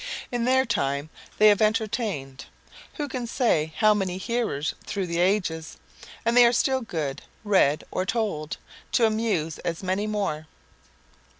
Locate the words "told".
8.03-8.57